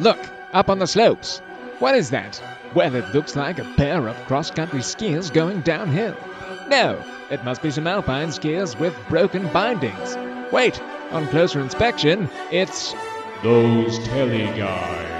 [0.00, 0.18] Look,
[0.54, 1.40] up on the slopes.
[1.78, 2.42] What is that?
[2.74, 6.16] Well, it looks like a pair of cross country skiers going downhill.
[6.68, 10.16] No, it must be some alpine skiers with broken bindings.
[10.52, 12.94] Wait, on closer inspection, it's.
[13.42, 15.19] Those telly guys.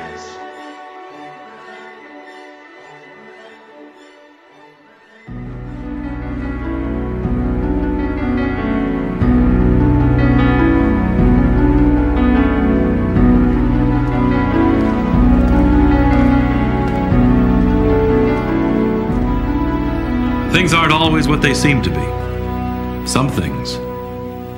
[21.30, 23.07] What they seem to be.
[23.07, 23.76] Some things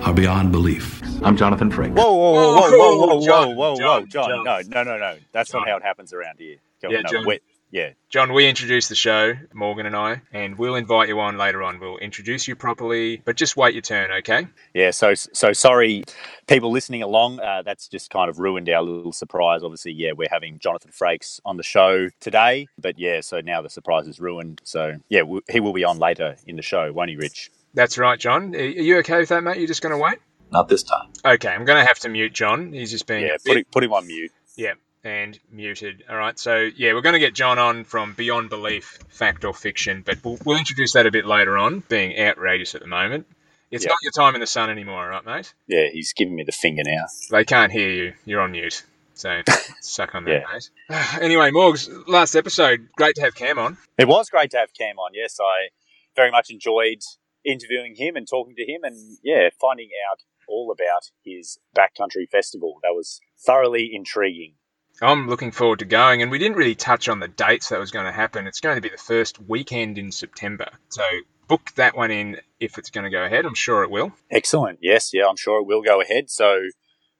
[0.06, 1.02] are beyond belief.
[1.22, 1.94] I'm Jonathan Frakes.
[1.94, 4.08] Whoa, whoa, whoa, whoa, whoa, whoa, whoa, whoa, John, whoa, John.
[4.08, 4.44] John.
[4.44, 5.16] No, no, no, no.
[5.32, 5.60] That's John.
[5.60, 6.56] not how it happens around here.
[6.80, 7.27] Go- Yeah, no, John.
[7.27, 7.90] wait, yeah.
[8.10, 11.80] John, we introduced the show, Morgan and I, and we'll invite you on later on.
[11.80, 14.47] We'll introduce you properly, but just wait your turn, okay?
[14.74, 16.05] Yeah, so so sorry,
[16.47, 17.41] people listening along.
[17.41, 19.62] Uh, that's just kind of ruined our little surprise.
[19.64, 23.70] Obviously, yeah, we're having Jonathan Frakes on the show today, but yeah, so now the
[23.70, 24.60] surprise is ruined.
[24.64, 27.50] So yeah, w- he will be on later in the show, won't he, Rich?
[27.75, 28.54] That's right, John.
[28.54, 29.56] Are are you okay with that, mate?
[29.56, 30.19] You're just going to wait?
[30.50, 31.08] Not this time.
[31.25, 32.75] Okay, I'm going to have to mute John.
[32.75, 34.30] He's just being Yeah, a put bit- him, put him on mute.
[34.54, 36.05] Yeah, and muted.
[36.08, 39.53] All right, so yeah, we're going to get John on from Beyond Belief, Fact or
[39.55, 43.27] Fiction, but we'll, we'll introduce that a bit later on, being outrageous at the moment.
[43.70, 43.91] It's Yeah.
[43.91, 45.55] not your time in the sun anymore, right, mate?
[45.67, 47.06] Yeah, he's giving me the finger now.
[47.31, 48.12] They can't hear you.
[48.25, 48.83] You're on mute.
[49.14, 49.41] So
[49.81, 50.44] suck on that, Yeah.
[50.53, 50.70] mate.
[51.22, 53.78] anyway, Morgs, last episode, great to have Cam on.
[53.98, 55.12] It was great to have Cam on.
[55.14, 55.70] Yes, I
[56.14, 56.98] very much enjoyed
[57.44, 62.78] interviewing him and talking to him, and yeah, finding out all about his backcountry festival.
[62.83, 64.55] That was thoroughly intriguing.
[65.03, 67.91] I'm looking forward to going, and we didn't really touch on the dates that was
[67.91, 68.47] going to happen.
[68.47, 70.69] It's going to be the first weekend in September.
[70.91, 71.03] So
[71.48, 73.44] book that one in if it's going to go ahead.
[73.44, 74.12] I'm sure it will.
[74.31, 74.78] Excellent.
[74.81, 76.31] Yes, yeah, I'm sure it will go ahead.
[76.31, 76.60] So,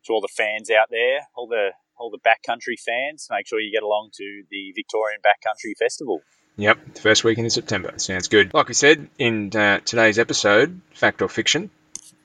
[0.05, 3.71] to all the fans out there, all the all the backcountry fans, make sure you
[3.71, 6.23] get along to the Victorian Backcountry Festival.
[6.57, 7.93] Yep, the first weekend in September.
[7.99, 8.53] Sounds good.
[8.55, 11.71] Like we said in uh, today's episode, fact or fiction.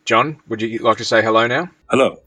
[0.05, 1.69] John, would you like to say hello now?
[1.89, 2.21] Hello.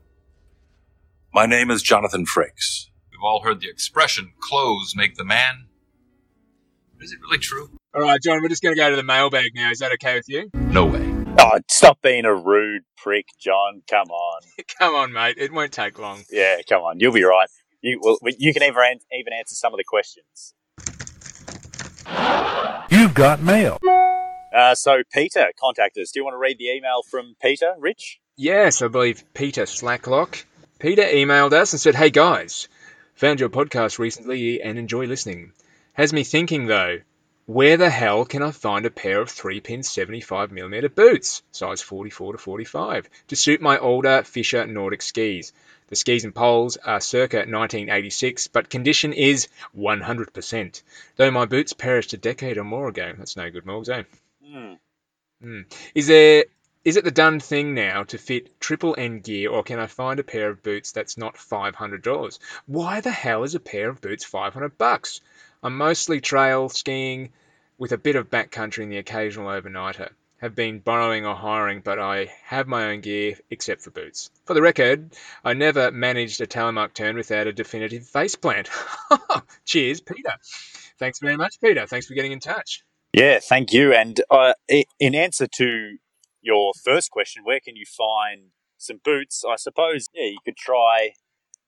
[1.32, 2.89] My name is Jonathan Frakes.
[3.20, 5.66] We've all heard the expression, clothes make the man.
[7.02, 7.68] Is it really true?
[7.94, 9.70] All right, John, we're just going to go to the mailbag now.
[9.70, 10.48] Is that okay with you?
[10.54, 11.06] No way.
[11.38, 13.82] Oh, stop being a rude prick, John.
[13.90, 14.40] Come on.
[14.78, 15.34] Come on, mate.
[15.36, 16.22] It won't take long.
[16.30, 16.98] Yeah, come on.
[16.98, 17.50] You'll be right.
[17.82, 20.54] You well, you can even even answer some of the questions.
[22.90, 23.76] You've got mail.
[24.56, 26.10] Uh, so, Peter contacted us.
[26.10, 28.18] Do you want to read the email from Peter, Rich?
[28.36, 30.44] Yes, I believe Peter Slacklock.
[30.80, 32.66] Peter emailed us and said, Hey guys,
[33.20, 35.52] found your podcast recently and enjoy listening.
[35.92, 37.00] Has me thinking though,
[37.44, 42.32] where the hell can I find a pair of 3 pin 75mm boots, size 44
[42.32, 45.52] to 45, to suit my older Fischer Nordic skis?
[45.88, 50.82] The skis and poles are circa 1986, but condition is 100%.
[51.16, 53.12] Though my boots perished a decade or more ago.
[53.18, 54.04] That's no good, Morgs, eh?
[55.42, 55.60] Hmm.
[55.94, 56.44] Is there
[56.84, 60.18] is it the done thing now to fit triple N gear, or can I find
[60.18, 62.38] a pair of boots that's not five hundred dollars?
[62.66, 65.20] Why the hell is a pair of boots five hundred bucks?
[65.62, 67.32] I'm mostly trail skiing
[67.76, 70.10] with a bit of backcountry and the occasional overnighter.
[70.40, 74.30] Have been borrowing or hiring, but I have my own gear except for boots.
[74.46, 75.12] For the record,
[75.44, 78.70] I never managed a telemark turn without a definitive face plant.
[79.66, 80.32] Cheers, Peter.
[80.98, 81.86] Thanks very much, Peter.
[81.86, 82.84] Thanks for getting in touch.
[83.12, 83.92] Yeah, thank you.
[83.92, 84.54] And uh,
[84.98, 85.98] in answer to
[86.42, 89.44] your first question, where can you find some boots?
[89.48, 91.12] I suppose yeah, you could try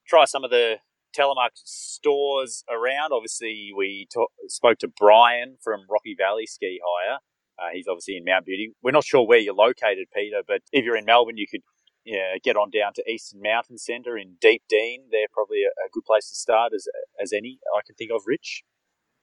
[0.07, 0.79] try some of the
[1.17, 3.13] telemark stores around.
[3.13, 7.19] Obviously, we ta- spoke to Brian from Rocky Valley Ski Hire.
[7.59, 8.73] Uh, he's obviously in Mount Beauty.
[8.83, 11.61] We're not sure where you're located, Peter, but if you're in Melbourne, you could
[12.05, 15.09] yeah, get on down to Eastern Mountain Centre in Deepdene.
[15.11, 16.89] They're probably a, a good place to start as
[17.23, 18.23] as any I can think of.
[18.27, 18.65] Rich.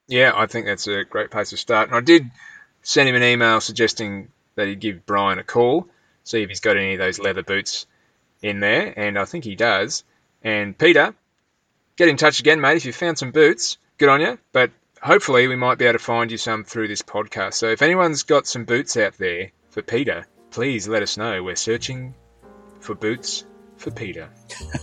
[0.07, 1.89] Yeah, I think that's a great place to start.
[1.89, 2.31] And I did
[2.81, 5.87] send him an email suggesting that he'd give Brian a call,
[6.23, 7.87] see if he's got any of those leather boots
[8.41, 10.03] in there, and I think he does.
[10.43, 11.13] And Peter,
[11.97, 12.77] get in touch again, mate.
[12.77, 14.37] If you found some boots, good on you.
[14.53, 14.71] But
[15.01, 17.55] hopefully, we might be able to find you some through this podcast.
[17.55, 21.43] So if anyone's got some boots out there for Peter, please let us know.
[21.43, 22.13] We're searching
[22.79, 23.45] for boots
[23.77, 24.29] for Peter.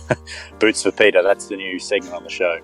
[0.59, 1.21] Boots for Peter.
[1.21, 2.59] That's the new segment on the show.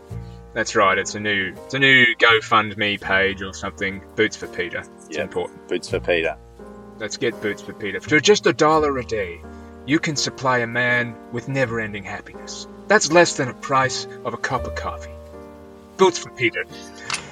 [0.56, 0.98] That's right.
[0.98, 4.01] It's a new, it's a new GoFundMe page or something.
[4.15, 4.83] Boots for Peter.
[5.07, 5.24] It's Yeah.
[5.24, 5.68] important.
[5.68, 6.36] Boots for Peter.
[7.00, 8.00] Let's get boots for Peter.
[8.00, 9.42] For just a dollar a day,
[9.86, 12.68] you can supply a man with never ending happiness.
[12.88, 15.12] That's less than a price of a cup of coffee.
[15.98, 16.66] Boots for Peter.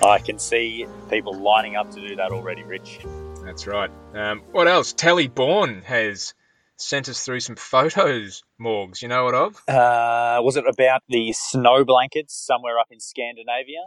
[0.03, 2.99] I can see people lining up to do that already, Rich.
[3.43, 3.91] That's right.
[4.13, 4.93] Um, what else?
[4.93, 6.33] Telly Bourne has
[6.77, 9.01] sent us through some photos, Morgs.
[9.01, 9.55] You know what of?
[9.67, 13.81] Uh, was it about the snow blankets somewhere up in Scandinavia?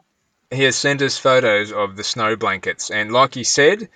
[0.50, 3.88] He has sent us photos of the snow blankets, and like you said,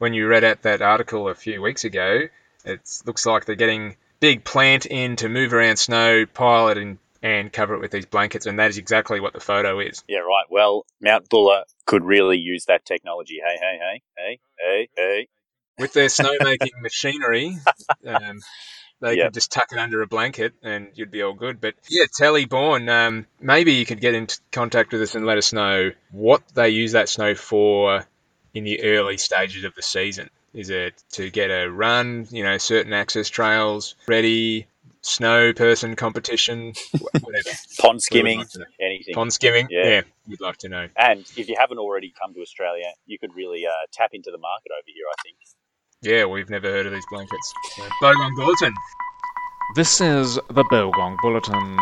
[0.00, 2.22] when you read out that article a few weeks ago,
[2.64, 6.98] it looks like they're getting big plant in to move around snow, pile it in,
[7.22, 10.02] and cover it with these blankets, and that is exactly what the photo is.
[10.08, 10.46] Yeah, right.
[10.48, 13.40] Well, Mount Buller could really use that technology.
[13.46, 15.28] Hey, hey, hey, hey, hey, hey.
[15.78, 17.56] With their snowmaking machinery,
[18.06, 18.40] um,
[19.02, 19.26] they Yep.
[19.26, 21.60] could just tuck it under a blanket and you'd be all good.
[21.60, 25.36] But yeah, Telly Bourne, um, maybe you could get in contact with us and let
[25.36, 28.06] us know what they use that snow for
[28.54, 30.30] in the early stages of the season.
[30.52, 34.66] Is it to get a run, you know, certain access trails ready,
[35.02, 36.72] snow person competition,
[37.20, 37.48] whatever.
[37.78, 38.48] Pond We'd skimming, like
[38.80, 39.14] anything.
[39.14, 39.84] Pond skimming, Yeah.
[39.88, 40.88] yeah, we'd like to know.
[40.96, 44.38] And if you haven't already come to Australia, you could really uh, tap into the
[44.38, 45.36] market over here, I think.
[46.02, 47.52] Yeah, we've never heard of these blankets.
[47.76, 48.74] So, Bogong Bulletin.
[49.76, 51.78] This is the Bogong Bulletin.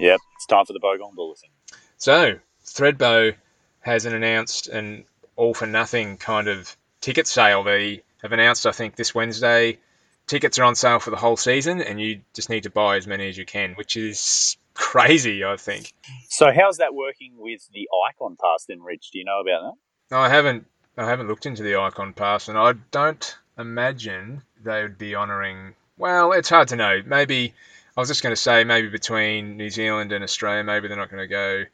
[0.00, 1.50] Yep, it's time for the Bogong Bulletin.
[1.96, 3.34] So, Thredbo
[3.80, 5.04] has an announced an
[5.36, 7.62] all for nothing kind of ticket sale.
[7.62, 9.78] They have announced, I think, this Wednesday.
[10.26, 13.06] Tickets are on sale for the whole season, and you just need to buy as
[13.06, 15.94] many as you can, which is crazy, I think.
[16.28, 19.10] So, how's that working with the Icon Pass then, Rich?
[19.12, 19.74] Do you know about
[20.10, 20.16] that?
[20.16, 20.66] I haven't
[20.98, 25.74] I haven't looked into the Icon Pass, and I don't imagine they would be honouring.
[25.96, 27.00] Well, it's hard to know.
[27.06, 27.54] Maybe
[27.96, 31.10] I was just going to say maybe between New Zealand and Australia, maybe they're not
[31.10, 31.64] going to go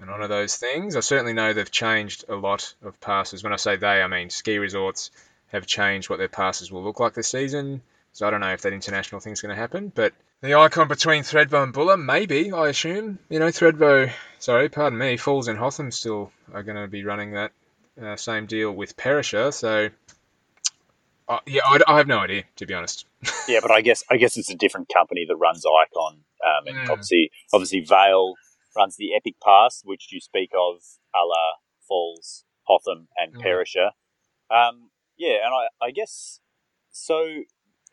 [0.00, 0.96] and honour those things.
[0.96, 3.42] I certainly know they've changed a lot of passes.
[3.44, 5.10] When I say they, I mean ski resorts
[5.48, 7.82] have changed what their passes will look like this season.
[8.12, 11.22] So I don't know if that international thing's going to happen, but the icon between
[11.22, 13.18] Thredbo and Buller, maybe I assume.
[13.28, 17.32] You know, Thredbo, sorry, pardon me, Falls and Hotham still are going to be running
[17.32, 17.52] that
[18.02, 19.52] uh, same deal with Perisher.
[19.52, 19.90] So
[21.28, 23.06] uh, yeah, I, I have no idea to be honest.
[23.46, 26.14] Yeah, but I guess I guess it's a different company that runs Icon,
[26.44, 26.90] um, and Mm.
[26.90, 28.34] obviously obviously Vail
[28.76, 30.82] runs the Epic Pass, which you speak of,
[31.14, 31.54] a la
[31.86, 33.42] Falls, Hotham, and Mm.
[33.42, 33.90] Perisher.
[34.50, 36.40] Um, yeah, and I, I guess
[36.90, 37.42] so.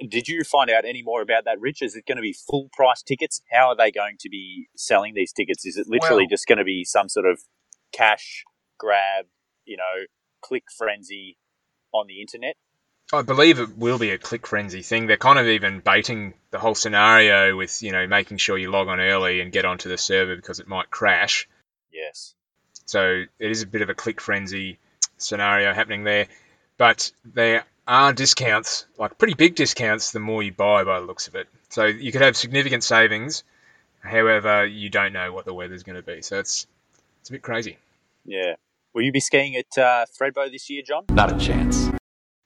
[0.08, 1.82] Did you find out any more about that, Rich?
[1.82, 3.42] Is it going to be full price tickets?
[3.52, 5.66] How are they going to be selling these tickets?
[5.66, 7.42] Is it literally Well- just going to be some sort of
[7.92, 8.44] cash
[8.78, 9.26] grab,
[9.66, 10.06] you know,
[10.42, 11.38] click frenzy
[11.92, 12.58] on the internet?
[13.14, 15.08] I believe it will be a click frenzy thing.
[15.08, 18.90] They're kind of even baiting the whole scenario with, you know, making sure you log
[18.90, 21.48] on early and get onto the server because it might crash.
[21.92, 22.36] Yes.
[22.86, 24.78] So it is a bit of a click frenzy
[25.18, 26.28] scenario happening there.
[26.78, 31.30] But there are discounts, like pretty big discounts, the more you buy by the looks
[31.30, 31.48] of it.
[31.70, 33.44] So you could have significant savings,
[34.02, 36.22] however, you don't know what the weather's going to be.
[36.22, 36.68] So it's
[37.22, 37.78] it's a bit crazy.
[38.26, 38.56] Yeah.
[38.94, 41.06] Will you be skiing at uh, Thredbo this year, John?
[41.10, 41.90] Not a chance.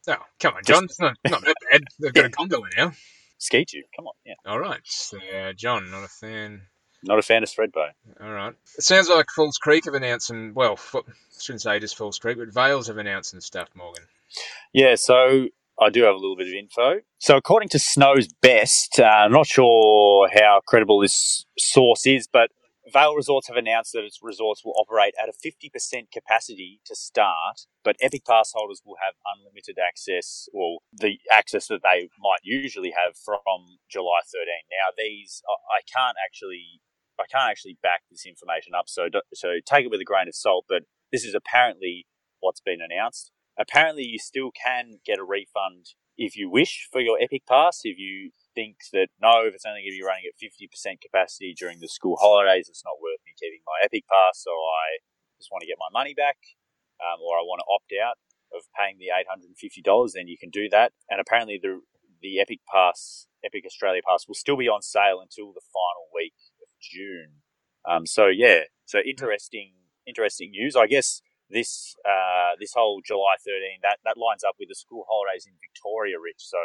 [0.07, 0.86] Oh, come on, John.
[0.86, 1.81] It's not, not that bad.
[2.00, 2.92] They've got a gondola now.
[3.38, 3.83] Ski you.
[3.95, 4.13] Come on.
[4.25, 4.33] Yeah.
[4.45, 4.80] All right.
[4.83, 6.62] So, uh, John, not a fan.
[7.03, 7.89] Not a fan of Thredbo.
[8.21, 8.53] All right.
[8.77, 11.00] It sounds like Falls Creek have announced some, well, I
[11.39, 14.03] shouldn't say just Falls Creek, but Vails have announced some stuff, Morgan.
[14.74, 15.48] Yeah, so
[15.80, 17.01] I do have a little bit of info.
[17.18, 22.51] So, according to Snow's Best, uh, I'm not sure how credible this source is, but
[22.93, 27.67] Vail Resorts have announced that its resorts will operate at a 50% capacity to start,
[27.83, 32.91] but Epic Pass holders will have unlimited access, or the access that they might usually
[32.91, 34.45] have from July 13.
[34.71, 36.81] Now, these I can't actually.
[37.19, 40.36] I can't actually back this information up, so so take it with a grain of
[40.36, 40.65] salt.
[40.69, 42.07] But this is apparently
[42.41, 47.17] what's been announced apparently you still can get a refund if you wish for your
[47.21, 47.81] Epic Pass.
[47.83, 51.53] If you think that no, if it's only going to be running at 50% capacity
[51.58, 55.03] during the school holidays, it's not worth me keeping my Epic Pass, so I
[55.39, 56.38] just want to get my money back,
[57.01, 58.17] um, or I want to opt out
[58.53, 60.91] of paying the $850, then you can do that.
[61.10, 61.81] And apparently the
[62.22, 66.38] the Epic Pass, Epic Australia Pass, will still be on sale until the final week
[66.62, 67.41] of June.
[67.89, 69.74] Um, so yeah, so interesting,
[70.05, 70.75] interesting news.
[70.75, 75.05] I guess this uh, this whole July 13 that that lines up with the school
[75.10, 76.46] holidays in Victoria, Rich.
[76.46, 76.60] So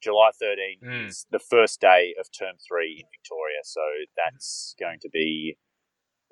[0.00, 1.08] July 13 Mm.
[1.08, 3.60] is the first day of term three in Victoria.
[3.64, 3.80] So
[4.16, 5.56] that's going to be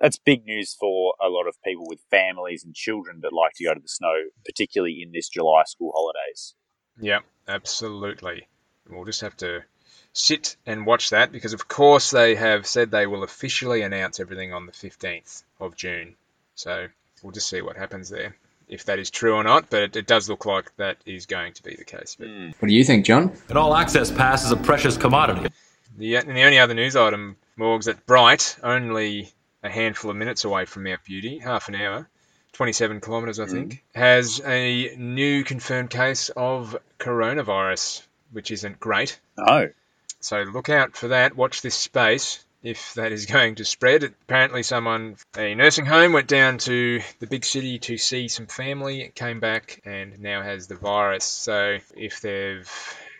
[0.00, 3.64] that's big news for a lot of people with families and children that like to
[3.64, 6.54] go to the snow, particularly in this July school holidays.
[7.00, 8.46] Yep, absolutely.
[8.88, 9.64] We'll just have to
[10.12, 14.52] sit and watch that because, of course, they have said they will officially announce everything
[14.52, 16.16] on the 15th of June.
[16.54, 16.88] So
[17.22, 18.37] we'll just see what happens there,
[18.68, 19.70] if that is true or not.
[19.70, 22.16] But it, it does look like that is going to be the case.
[22.18, 22.50] But hmm.
[22.58, 23.32] What do you think, John?
[23.48, 25.48] An all access pass is a precious commodity.
[25.96, 29.32] the, and the only other news item, Morgs, that Bright, only
[29.62, 32.08] a handful of minutes away from Mount Beauty, half an hour,
[32.52, 33.50] 27 kilometres, I hmm.
[33.50, 38.02] think, has a new confirmed case of coronavirus.
[38.32, 39.18] which isn't great.
[39.37, 39.70] No.
[40.20, 41.37] So look out for that.
[41.37, 44.04] Watch this space if that is going to spread.
[44.04, 49.10] Apparently, someone, a nursing home, went down to the big city to see some family,
[49.14, 51.25] came back, and now has the virus.
[51.25, 52.70] So if they've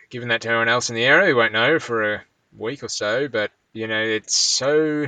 [0.09, 2.23] given that to anyone else in the area, we won't know for a
[2.57, 3.27] week or so.
[3.27, 5.07] But you know, it's so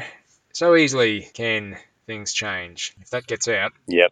[0.53, 2.93] so easily can things change.
[3.01, 4.11] If that gets out, Yep.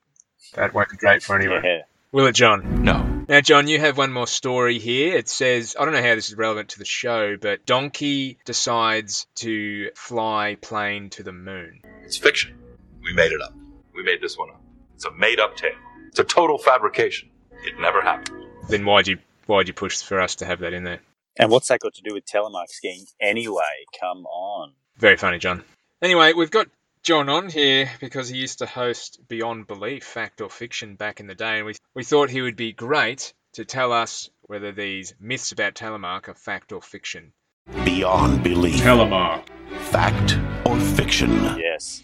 [0.54, 1.64] that won't be great for anyone.
[1.64, 1.82] Yeah.
[2.12, 2.84] Will it, John?
[2.84, 3.19] No.
[3.30, 5.16] Now, John, you have one more story here.
[5.16, 9.28] It says, I don't know how this is relevant to the show, but Donkey decides
[9.36, 11.82] to fly plane to the moon.
[12.02, 12.58] It's fiction.
[13.04, 13.54] We made it up.
[13.94, 14.60] We made this one up.
[14.96, 15.78] It's a made up tale.
[16.08, 17.30] It's a total fabrication.
[17.52, 18.48] It never happened.
[18.68, 21.02] Then why'd you why'd you push for us to have that in there?
[21.38, 23.86] And what's that got to do with telemark skiing anyway?
[24.00, 24.74] Come on.
[24.98, 25.64] Very funny, John.
[26.02, 26.66] Anyway, we've got
[27.04, 31.28] John on here because he used to host Beyond Belief, Fact or Fiction, back in
[31.28, 35.14] the day, and we we thought he would be great to tell us whether these
[35.20, 37.34] myths about telemark are fact or fiction.
[37.86, 38.76] Beyond belief.
[38.76, 39.48] Telemark.
[39.92, 41.32] Fact or fiction.
[41.58, 42.04] Yes.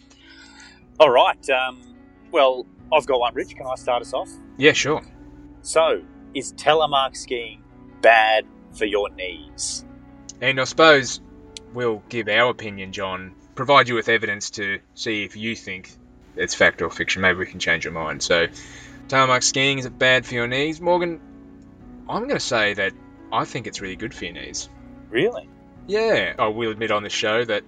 [1.00, 1.50] All right.
[1.50, 1.96] Um,
[2.32, 3.56] well, I've got one, Rich.
[3.56, 4.30] Can I start us off?
[4.58, 5.02] Yeah, sure.
[5.62, 7.64] So, is telemark skiing
[8.02, 9.86] bad for your knees?
[10.42, 11.22] And I suppose
[11.74, 15.90] we'll give our opinion, John, provide you with evidence to see if you think
[16.36, 17.22] it's fact or fiction.
[17.22, 18.22] Maybe we can change your mind.
[18.22, 18.48] So,
[19.08, 20.82] telemark skiing, is it bad for your knees?
[20.82, 21.20] Morgan,
[22.10, 22.94] I'm going to say that
[23.32, 24.70] I think it's really good for your knees.
[25.10, 25.50] Really?
[25.88, 27.64] Yeah, I will admit on the show that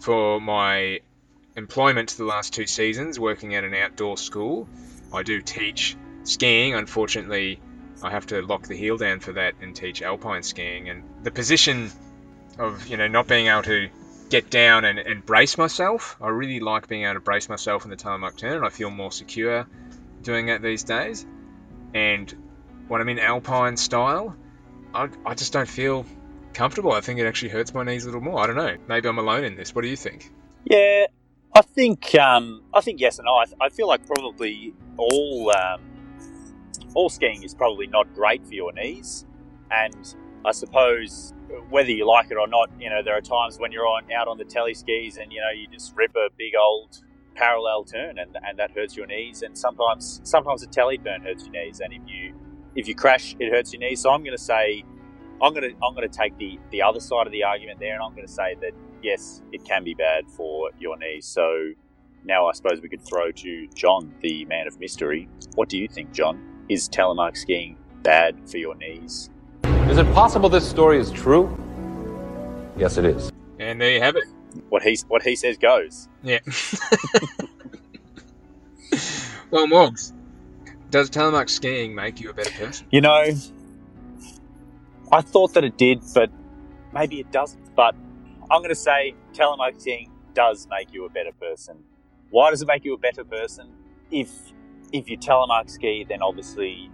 [0.00, 1.00] for my
[1.56, 4.68] employment the last two seasons, working at an outdoor school,
[5.12, 6.74] I do teach skiing.
[6.74, 7.60] Unfortunately,
[8.02, 10.88] I have to lock the heel down for that and teach alpine skiing.
[10.88, 11.90] And the position
[12.58, 13.88] of you know not being able to
[14.28, 17.90] get down and, and brace myself, I really like being able to brace myself in
[17.90, 19.66] the telemark turn, and I feel more secure
[20.22, 21.26] doing that these days.
[21.94, 22.34] And
[22.88, 24.36] when I'm in alpine style,
[24.94, 26.06] I, I just don't feel
[26.52, 26.92] comfortable.
[26.92, 28.40] I think it actually hurts my knees a little more.
[28.40, 28.76] I don't know.
[28.88, 29.74] Maybe I'm alone in this.
[29.74, 30.30] What do you think?
[30.64, 31.06] Yeah,
[31.54, 33.34] I think um, I think yes and no.
[33.34, 35.80] I, I feel like probably all um,
[36.94, 39.24] all skiing is probably not great for your knees,
[39.70, 41.32] and I suppose
[41.70, 44.28] whether you like it or not, you know, there are times when you're on out
[44.28, 47.00] on the telly skis and you know you just rip a big old
[47.34, 51.44] parallel turn and, and that hurts your knees, and sometimes sometimes a telly turn hurts
[51.44, 52.34] your knees, and if you
[52.76, 54.00] if you crash, it hurts your knees.
[54.02, 54.84] So I'm going to say.
[55.42, 58.14] I'm gonna I'm gonna take the, the other side of the argument there, and I'm
[58.14, 61.26] gonna say that yes, it can be bad for your knees.
[61.26, 61.72] So
[62.24, 65.28] now I suppose we could throw to John, the man of mystery.
[65.54, 66.42] What do you think, John?
[66.68, 69.30] Is telemark skiing bad for your knees?
[69.88, 71.48] Is it possible this story is true?
[72.76, 73.32] Yes, it is.
[73.58, 74.24] And there you have it.
[74.68, 76.10] What he what he says goes.
[76.22, 76.40] Yeah.
[79.50, 80.12] well, Morgs,
[80.90, 82.86] does telemark skiing make you a better person?
[82.90, 83.32] You know,
[85.10, 86.30] I thought that it did, but
[86.92, 87.74] maybe it doesn't.
[87.74, 87.94] But
[88.50, 91.78] I'm going to say telemark skiing does make you a better person.
[92.28, 93.72] Why does it make you a better person?
[94.10, 94.30] If
[94.92, 96.90] if you telemark ski, then obviously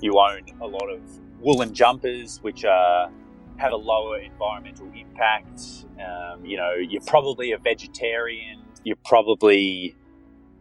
[0.00, 1.00] you own a lot of
[1.40, 3.10] woolen jumpers, which are
[3.56, 5.60] have a lower environmental impact.
[6.00, 8.60] Um, you know, you're probably a vegetarian.
[8.82, 9.94] You probably,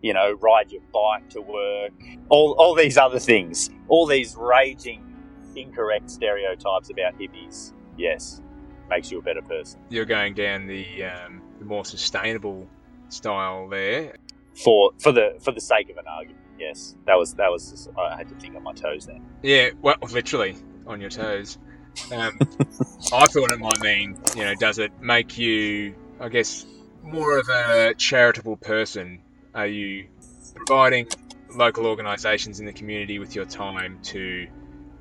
[0.01, 1.94] you know, ride your bike to work.
[2.30, 3.70] All all these other things.
[3.88, 5.03] All these raging
[5.56, 7.74] incorrect stereotypes about hippies.
[7.98, 8.42] Yes,
[8.89, 9.80] makes you a better person.
[9.89, 12.68] You're going down the, um, the more sustainable
[13.10, 14.15] style there.
[14.63, 16.42] For for the for the sake of an argument.
[16.60, 17.72] Yes, that was that was.
[17.72, 19.25] Just, I had to think on my toes then.
[19.41, 20.55] Yeah, well, literally
[20.86, 21.57] on your toes.
[22.12, 22.38] Um,
[23.13, 26.65] I thought it might mean, you know, does it make you, I guess,
[27.03, 29.22] more of a charitable person?
[29.53, 30.07] Are you
[30.55, 31.07] providing
[31.53, 34.48] local organisations in the community with your time to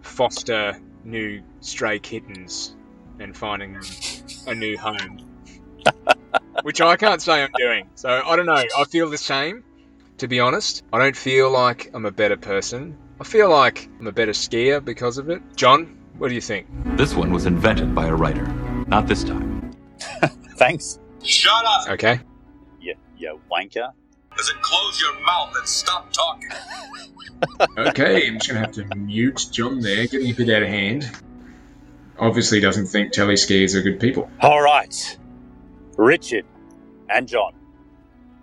[0.02, 2.74] foster new stray kittens
[3.18, 3.82] and finding them
[4.46, 5.18] a new home?
[6.62, 7.88] Which I can't say I'm doing.
[7.94, 8.54] So I don't know.
[8.54, 9.64] I feel the same,
[10.18, 10.82] to be honest.
[10.92, 12.96] I don't feel like I'm a better person.
[13.20, 15.42] I feel like I'm a better skier because of it.
[15.56, 16.66] John, what do you think?
[16.96, 18.46] This one was invented by a writer.
[18.86, 19.72] Not this time.
[20.56, 20.98] Thanks.
[21.22, 21.88] Shut up!
[21.90, 22.20] Okay.
[22.80, 23.92] Yeah, yeah, wanker.
[24.36, 26.50] Does it close your mouth and stop talking?
[27.76, 30.68] Okay, I'm just going to have to mute John there, getting a bit out of
[30.68, 31.10] hand.
[32.16, 34.30] Obviously doesn't think telly skiers are good people.
[34.40, 35.18] All right,
[35.96, 36.44] Richard
[37.08, 37.54] and John.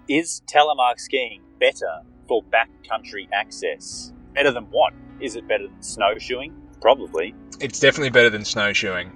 [0.10, 4.13] Is telemark skiing better for backcountry access?
[4.34, 4.94] Better than what?
[5.20, 6.54] Is it better than snowshoeing?
[6.82, 7.36] Probably.
[7.60, 9.12] It's definitely better than snowshoeing.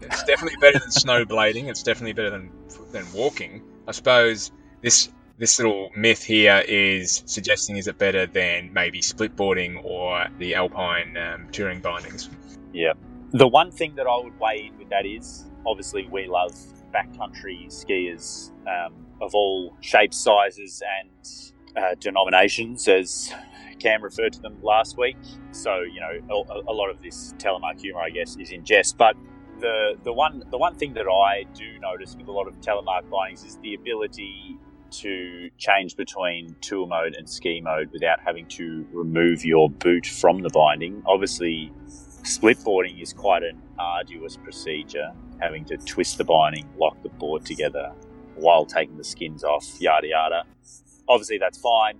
[0.00, 1.68] It's definitely better than snowblading.
[1.68, 2.50] It's definitely better than
[2.92, 3.62] than walking.
[3.86, 9.84] I suppose this this little myth here is suggesting is it better than maybe splitboarding
[9.84, 12.28] or the alpine um, touring bindings?
[12.72, 12.94] Yeah.
[13.32, 16.52] The one thing that I would weigh in with that is obviously we love
[16.92, 23.32] backcountry skiers um, of all shapes, sizes, and uh, denominations, as
[23.78, 25.16] Cam referred to them last week.
[25.52, 28.96] So you know, a, a lot of this telemark humour, I guess, is in jest.
[28.96, 29.16] But
[29.60, 33.08] the the one the one thing that I do notice with a lot of telemark
[33.10, 34.56] bindings is the ability
[34.90, 40.40] to change between tour mode and ski mode without having to remove your boot from
[40.42, 41.02] the binding.
[41.06, 41.70] Obviously,
[42.22, 47.44] split boarding is quite an arduous procedure, having to twist the binding, lock the board
[47.44, 47.92] together
[48.34, 50.44] while taking the skins off, yada yada.
[51.08, 51.98] Obviously, that's fine,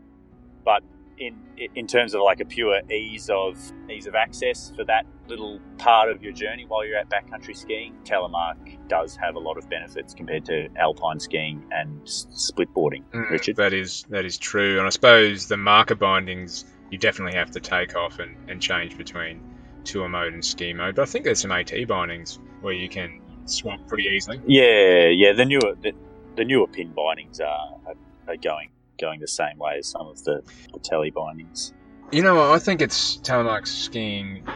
[0.65, 0.83] but
[1.19, 1.37] in
[1.75, 3.59] in terms of like a pure ease of
[3.91, 7.95] ease of access for that little part of your journey while you're at backcountry skiing,
[8.05, 8.57] telemark
[8.89, 13.05] does have a lot of benefits compared to alpine skiing and split boarding.
[13.13, 17.37] Mm, Richard, That is that is true, and I suppose the marker bindings you definitely
[17.37, 19.43] have to take off and, and change between
[19.85, 20.95] tour mode and ski mode.
[20.95, 24.41] But I think there's some AT bindings where you can swap pretty easily.
[24.47, 25.93] yeah, yeah, the newer the,
[26.37, 27.95] the newer pin bindings are, are,
[28.29, 31.73] are going going the same way as some of the, the telly bindings.
[32.13, 34.47] You know, what, I think it's telemark skiing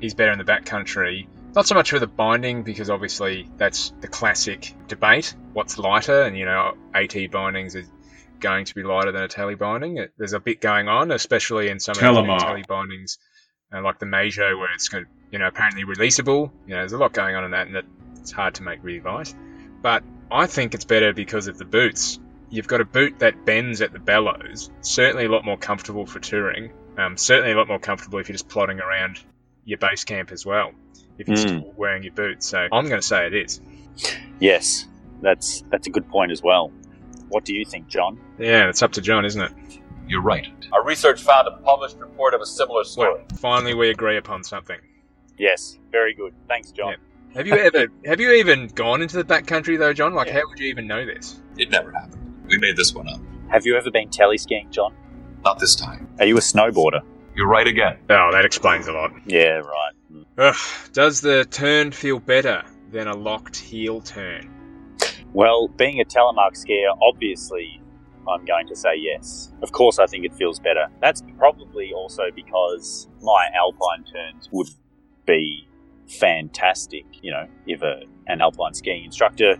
[0.00, 1.28] is better in the backcountry.
[1.54, 5.34] Not so much for the binding, because obviously that's the classic debate.
[5.52, 6.22] What's lighter?
[6.22, 7.88] And, you know, AT bindings is
[8.40, 9.98] going to be lighter than a telly binding.
[9.98, 12.40] It, there's a bit going on, especially in some of the Telemark.
[12.40, 13.18] telly bindings,
[13.72, 16.50] uh, like the Meidjo, where it's going to, you know, apparently releasable.
[16.66, 17.84] You know, there's a lot going on in that, and it,
[18.18, 19.34] it's hard to make really light.
[19.82, 22.18] But I think it's better because of the boots.
[22.50, 24.70] You've got a boot that bends at the bellows.
[24.80, 26.70] Certainly a lot more comfortable for touring.
[26.96, 29.20] Um, certainly a lot more comfortable if you're just plodding around
[29.64, 30.70] your base camp as well.
[31.18, 31.40] If you're Mm.
[31.40, 32.46] still wearing your boots.
[32.46, 33.60] So I'm going to say it is.
[34.38, 34.86] Yes,
[35.22, 36.70] that's that's a good point as well.
[37.28, 38.20] What do you think, John?
[38.38, 39.52] Yeah, it's up to John, isn't it?
[40.08, 40.46] You're right.
[40.72, 43.14] Our research found a published report of a similar story.
[43.14, 44.78] Well, finally we agree upon something.
[45.38, 46.32] Yes, very good.
[46.48, 46.94] Thanks, John.
[47.34, 50.14] Have you ever, have you even gone into the backcountry though, John?
[50.14, 50.34] Like, Yeah.
[50.34, 51.40] how would you even know this?
[51.58, 52.15] It never happened.
[52.48, 53.20] We made this one up.
[53.48, 54.94] Have you ever been telly skiing, John?
[55.44, 56.08] Not this time.
[56.18, 57.02] Are you a snowboarder?
[57.34, 57.98] You're right again.
[58.08, 59.12] Oh, that explains a lot.
[59.26, 59.92] Yeah, right.
[60.12, 60.24] Mm.
[60.38, 64.50] Ugh, does the turn feel better than a locked heel turn?
[65.32, 67.82] Well, being a telemark skier, obviously,
[68.28, 69.52] I'm going to say yes.
[69.62, 70.86] Of course, I think it feels better.
[71.00, 74.68] That's probably also because my alpine turns would
[75.26, 75.68] be
[76.08, 77.04] fantastic.
[77.22, 79.56] You know, if a, an alpine skiing instructor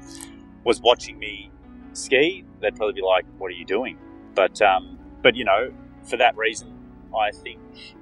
[0.64, 1.50] was watching me
[1.96, 3.98] ski, they'd probably be like, "What are you doing?"
[4.34, 5.72] But, um, but you know,
[6.04, 6.72] for that reason,
[7.16, 7.60] I think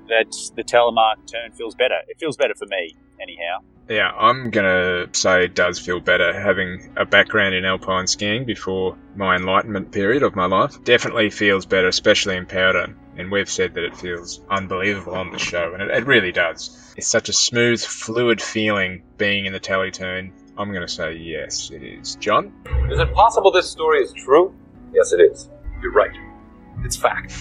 [0.08, 1.98] that the telemark turn feels better.
[2.08, 3.60] It feels better for me, anyhow.
[3.88, 8.96] Yeah, I'm gonna say it does feel better having a background in alpine skiing before
[9.14, 10.82] my enlightenment period of my life.
[10.84, 12.94] Definitely feels better, especially in powder.
[13.16, 16.94] And we've said that it feels unbelievable on the show, and it, it really does.
[16.96, 20.32] It's such a smooth, fluid feeling being in the tally turn.
[20.56, 22.16] I'm gonna say yes, it is.
[22.16, 22.52] John?
[22.90, 24.54] Is it possible this story is true?
[24.92, 25.48] Yes, it is.
[25.82, 26.14] You're right.
[26.84, 27.32] It's fact.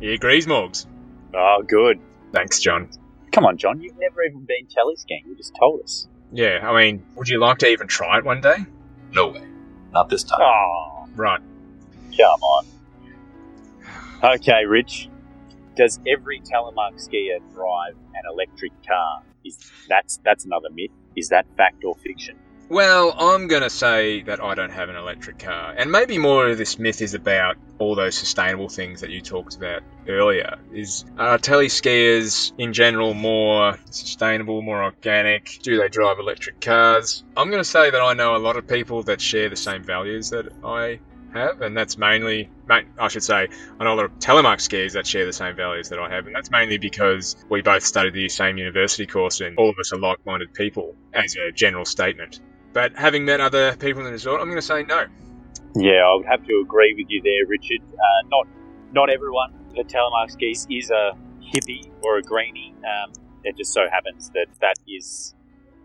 [0.00, 0.86] He agrees, Morgs.
[1.34, 1.98] Oh, good.
[2.32, 2.90] Thanks, John.
[3.32, 3.80] Come on, John.
[3.80, 5.22] You've never even been telly skiing.
[5.26, 6.08] You just told us.
[6.32, 8.56] Yeah, I mean, would you like to even try it one day?
[9.12, 9.42] No way.
[9.92, 10.40] Not this time.
[10.42, 11.40] Oh, Right.
[12.16, 12.66] come on.
[14.22, 15.08] Okay, Rich.
[15.76, 19.22] Does every telemark skier drive an electric car?
[19.44, 20.90] Is that's that's another myth.
[21.16, 22.36] Is that fact or fiction?
[22.70, 25.74] Well, I'm going to say that I don't have an electric car.
[25.74, 29.56] And maybe more of this myth is about all those sustainable things that you talked
[29.56, 30.58] about earlier.
[30.74, 35.60] Is are telly skiers in general more sustainable, more organic?
[35.62, 37.24] Do they drive electric cars?
[37.38, 39.82] I'm going to say that I know a lot of people that share the same
[39.82, 41.00] values that I
[41.32, 43.48] have, and that's mainly, I should say,
[43.80, 46.26] I know a lot of telemark skiers that share the same values that I have,
[46.26, 49.92] and that's mainly because we both studied the same university course and all of us
[49.94, 52.40] are like minded people, as a general statement.
[52.78, 55.06] But having met other people in the resort, I'm going to say no.
[55.74, 57.82] Yeah, I would have to agree with you there, Richard.
[57.82, 58.46] Uh, not
[58.92, 61.10] not everyone that telemark skis is a
[61.42, 62.72] hippie or a greenie.
[62.86, 63.10] Um,
[63.42, 65.34] it just so happens that that is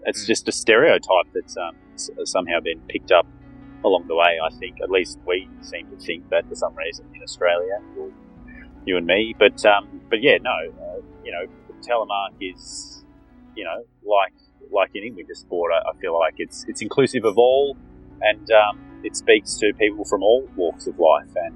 [0.06, 3.26] it's just a stereotype that's um, s- somehow been picked up
[3.84, 4.38] along the way.
[4.46, 8.12] I think at least we seem to think that for some reason in Australia, or
[8.86, 9.34] you and me.
[9.40, 11.48] But um, but yeah, no, uh, you know,
[11.82, 13.04] telemark is
[13.56, 14.34] you know like
[14.72, 15.72] like any winter sport.
[15.74, 17.78] I, I feel like it's it's inclusive of all,
[18.22, 21.54] and um, it speaks to people from all walks of life and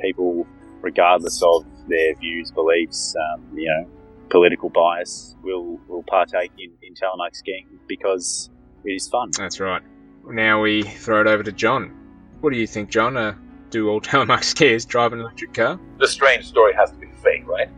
[0.00, 0.46] people
[0.82, 3.88] regardless of their views, beliefs, um, you know,
[4.30, 8.50] political bias, will will partake in, in telemark skiing because
[8.84, 9.30] it is fun.
[9.36, 9.82] That's right.
[10.26, 11.96] Now we throw it over to John.
[12.40, 13.16] What do you think, John?
[13.16, 13.34] Uh,
[13.70, 15.78] do all telemark skiers drive an electric car?
[15.98, 17.68] The strange story has to be fake, right?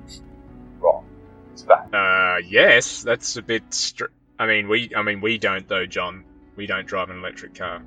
[0.80, 1.04] Wrong.
[1.52, 1.94] It's fact.
[1.94, 3.62] Uh, yes, that's a bit.
[3.74, 4.06] Str-
[4.42, 6.24] I mean, we I mean we don't though, John.
[6.56, 7.80] We don't drive an electric car.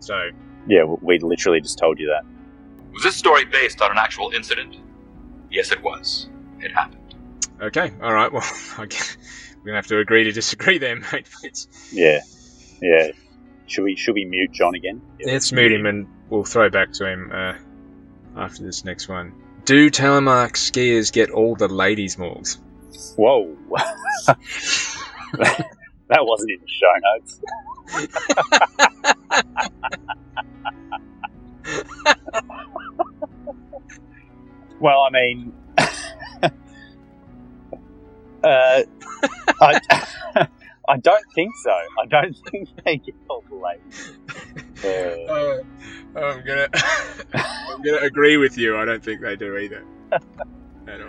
[0.00, 0.30] So
[0.66, 2.24] Yeah, we literally just told you that.
[2.94, 4.76] Was this story based on an actual incident?
[5.50, 6.28] Yes, it was.
[6.60, 7.14] It happened.
[7.60, 8.32] okay, all right.
[8.32, 8.42] Well,
[8.78, 9.16] I guess
[9.58, 11.28] we're gonna have to agree to disagree there, mate.
[11.92, 12.20] Yeah,
[12.80, 13.08] yeah.
[13.66, 15.02] Should we should we mute John again?
[15.24, 17.54] let's mute him and we'll throw back to him uh,
[18.36, 19.34] after this next one.
[19.66, 22.56] Do telemark skiers get all the ladies' Morgs?
[23.16, 23.54] Whoa,
[26.10, 27.40] that wasn't in the show notes.
[34.80, 35.52] well, I mean,
[38.42, 38.82] uh,
[39.60, 39.80] I,
[40.88, 41.70] I don't think so.
[41.70, 44.12] I don't think they get all the ladies.
[44.84, 44.88] Uh,
[45.32, 45.62] Uh,
[46.20, 46.68] I'm gonna
[47.34, 48.76] I'm gonna agree with you.
[48.76, 49.84] I don't think they do either.
[50.88, 51.08] At all.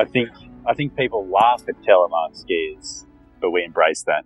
[0.00, 0.30] I think
[0.66, 3.05] I think people laugh at telemark skiers,
[3.46, 4.24] but we embrace that.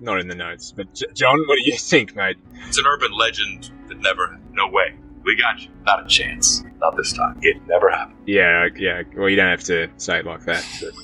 [0.00, 0.72] Not in the notes.
[0.76, 2.36] But J- John, what do you think, mate?
[2.66, 4.40] It's an urban legend that never.
[4.50, 4.96] No way.
[5.22, 5.68] We got you.
[5.86, 6.64] Not a chance.
[6.80, 7.38] Not this time.
[7.42, 8.18] It never happened.
[8.26, 9.02] Yeah, yeah.
[9.16, 10.66] Well, you don't have to say it like that.
[10.80, 10.94] But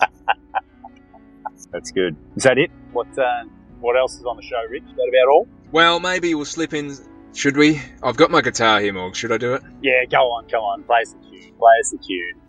[1.72, 2.16] That's good.
[2.36, 2.70] Is that it?
[2.92, 3.44] What uh,
[3.80, 4.84] what else is on the show, Rich?
[4.84, 5.48] Is that about all?
[5.72, 6.94] well, maybe we'll slip in.
[7.34, 7.82] Should we?
[8.02, 9.16] I've got my guitar here, Morg.
[9.16, 9.62] Should I do it?
[9.82, 10.84] Yeah, go on, go on.
[10.84, 11.52] Play us the tune.
[11.58, 12.40] Play us the tune.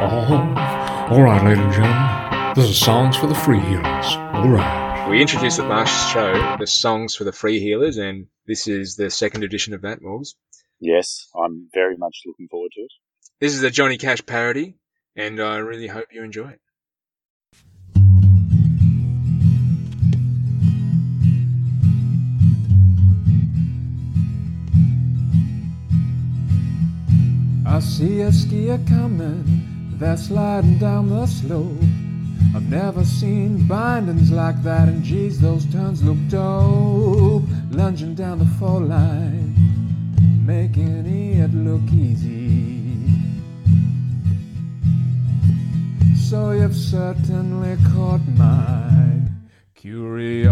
[0.00, 2.54] Oh, all right, ladies and gentlemen.
[2.56, 4.34] This is songs for the free heelers.
[4.34, 5.08] All right.
[5.10, 9.10] We introduced at last show the songs for the free heelers, and this is the
[9.10, 10.34] second edition of that, Morgs.
[10.80, 12.92] Yes, I'm very much looking forward to it.
[13.40, 14.74] This is a Johnny Cash parody,
[15.16, 16.60] and I really hope you enjoy it.
[27.70, 29.44] I see a skier coming,
[29.98, 31.82] they're sliding down the slope.
[32.56, 37.42] I've never seen bindings like that, and geez, those turns look dope.
[37.70, 39.54] Lunging down the fall line,
[40.46, 42.96] making it look easy.
[46.28, 49.20] So you've certainly caught my
[49.74, 50.48] curiosity.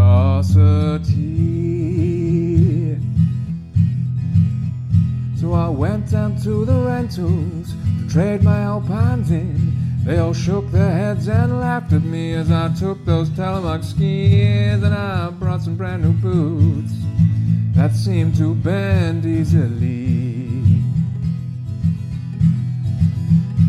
[5.41, 9.77] So I went down to the rentals to trade my alpines in.
[10.05, 14.83] They all shook their heads and laughed at me as I took those telemark skis
[14.83, 16.93] and I brought some brand new boots
[17.75, 20.57] that seemed to bend easily.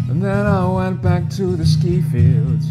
[0.09, 2.67] And then I went back to the ski fields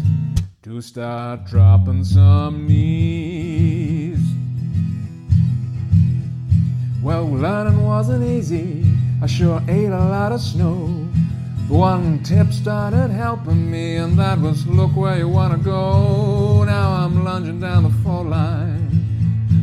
[0.63, 4.06] to start dropping some knees.
[7.01, 8.83] Well, learning wasn't easy.
[9.21, 11.07] I sure ate a lot of snow.
[11.69, 16.63] But one tip started helping me, and that was look where you wanna go.
[16.63, 18.89] Now I'm lunging down the fall line,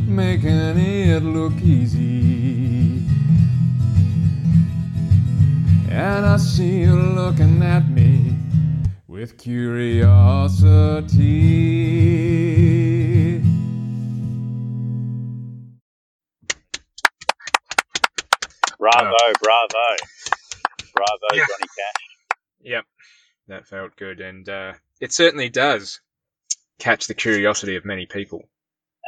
[0.07, 3.03] making it look easy.
[5.89, 8.35] And I see you looking at me
[9.07, 10.05] with curiosity.
[21.37, 21.45] Yeah.
[21.47, 22.03] Johnny Cash.
[22.61, 22.85] Yep,
[23.47, 26.01] that felt good, and uh, it certainly does
[26.79, 28.41] catch the curiosity of many people.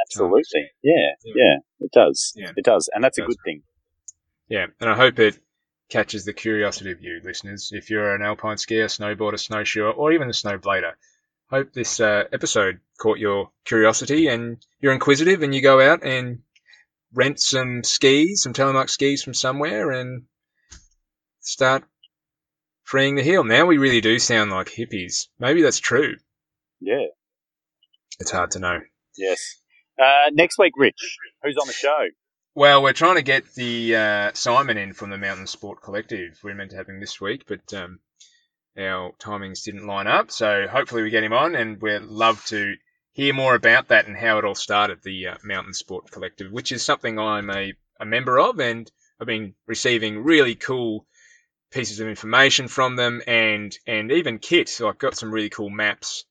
[0.06, 2.52] Absolutely, yeah, yeah, it does, Yeah.
[2.56, 3.63] it does, and that's a good thing.
[4.48, 5.40] Yeah, and I hope it
[5.90, 7.72] catches the curiosity of you, listeners.
[7.74, 10.94] If you're an alpine skier, snowboarder, snowshoer, or even a snowblader,
[11.50, 16.40] hope this uh, episode caught your curiosity and you're inquisitive and you go out and
[17.13, 20.24] rent some skis, some telemark skis from somewhere, and
[21.42, 21.84] start
[22.88, 23.43] freeing the heel.
[23.43, 25.28] Now we really do sound like hippies.
[25.39, 26.15] Maybe that's true.
[26.80, 27.08] Yeah,
[28.19, 28.80] It's hard to know.
[29.17, 29.58] yes.
[30.00, 32.08] Uh, next week, Rich, who's on the show?
[32.56, 36.39] Well, we're trying to get the uh, Simon in from the Mountain Sport Collective.
[36.43, 38.00] We are meant to have him this week, but um,
[38.78, 40.32] our timings didn't line up.
[40.32, 42.76] So hopefully we get him on, and we'd love to
[43.12, 46.71] hear more about that and how it all started, the uh, Mountain Sport Collective, which
[46.71, 51.08] is something I'm a, a member of, and I've been receiving really cool
[51.71, 54.69] pieces of information from them, and and even kit.
[54.69, 56.25] So I've got some really cool maps.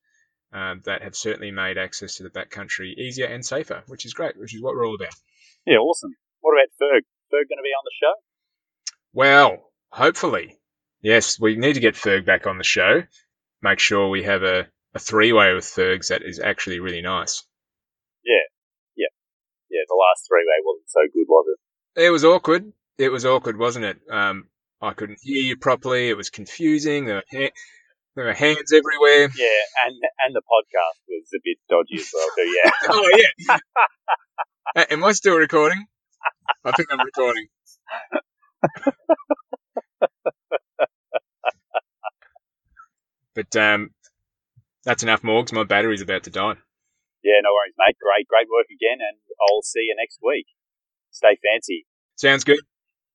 [0.52, 4.38] Um, that have certainly made access to the backcountry easier and safer, which is great,
[4.38, 5.12] which is what we're all about.
[5.66, 6.14] Yeah, awesome.
[6.40, 7.02] What about Ferg?
[7.30, 8.12] Ferg going to be on the show?
[9.12, 10.56] Well, hopefully.
[11.02, 13.02] Yes, we need to get Ferg back on the show.
[13.60, 17.42] Make sure we have a, a three way with Fergs that is actually really nice.
[18.24, 18.46] Yeah,
[18.96, 19.08] yeah,
[19.68, 19.82] yeah.
[19.88, 22.04] The last three way wasn't so good, was it?
[22.04, 22.72] It was awkward.
[22.98, 23.98] It was awkward, wasn't it?
[24.10, 24.48] Um,
[24.86, 26.08] I couldn't hear you properly.
[26.08, 27.06] It was confusing.
[27.06, 27.52] There were, ha-
[28.14, 29.28] there were hands everywhere.
[29.36, 29.94] Yeah, and
[30.24, 32.42] and the podcast was a bit dodgy as well too.
[32.42, 32.70] Yeah.
[32.90, 33.10] oh
[33.48, 33.58] yeah.
[34.76, 35.84] A- Am I still recording?
[36.64, 37.46] I think I'm recording.
[43.34, 43.90] but um,
[44.84, 45.52] that's enough, Morgs.
[45.52, 46.54] My battery's about to die.
[47.22, 47.96] Yeah, no worries, mate.
[48.00, 49.18] Great, great work again, and
[49.50, 50.46] I'll see you next week.
[51.10, 51.86] Stay fancy.
[52.16, 52.60] Sounds good.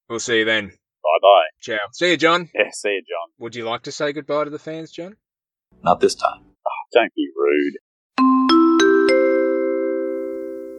[0.09, 0.73] We'll see you then.
[1.03, 1.47] Bye bye.
[1.59, 1.77] Ciao.
[1.93, 2.49] See you, John.
[2.53, 3.31] Yeah, see you, John.
[3.39, 5.15] Would you like to say goodbye to the fans, John?
[5.83, 6.41] Not this time.
[6.43, 7.75] Oh, don't be rude.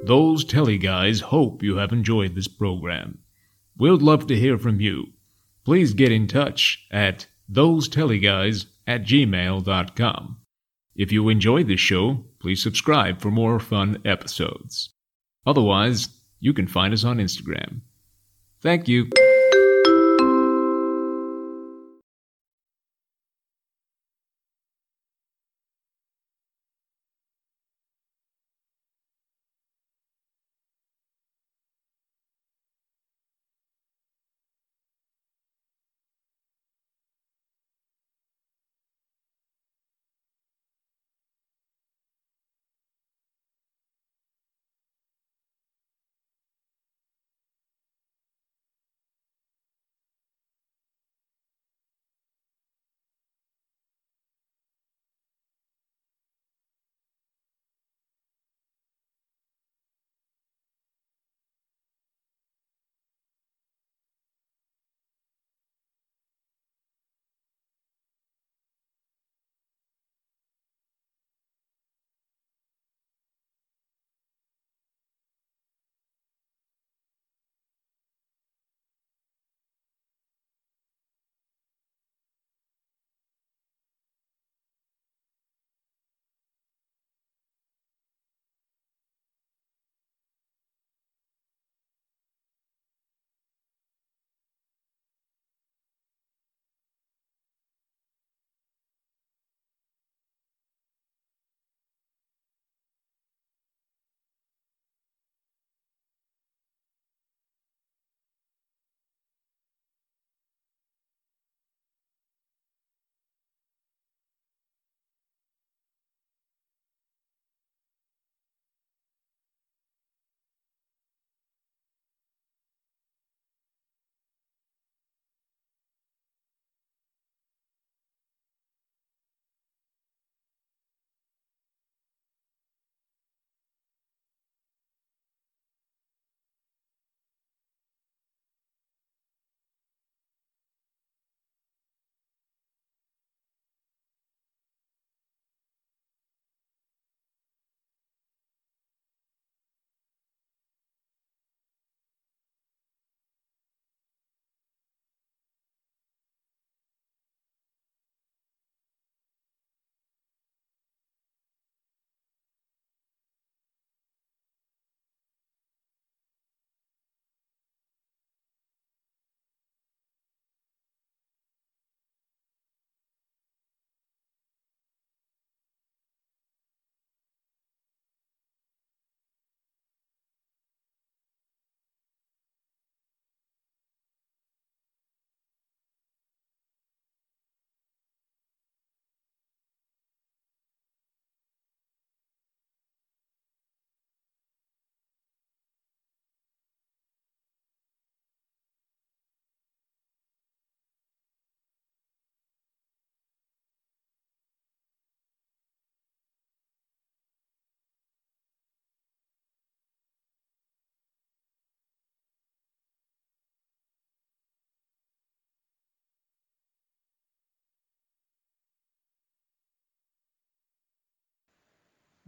[0.04, 3.18] Those telly guys hope you have enjoyed this program.
[3.76, 5.12] We'd love to hear from you.
[5.64, 10.38] Please get in touch at thosetellyguys at gmail.com.
[10.94, 14.90] If you enjoyed this show, please subscribe for more fun episodes.
[15.46, 16.08] Otherwise,
[16.40, 17.80] you can find us on Instagram.
[18.60, 19.08] Thank you.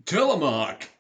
[0.07, 0.94] Telemark.